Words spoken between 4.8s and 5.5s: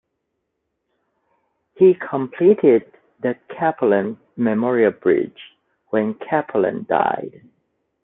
Bridge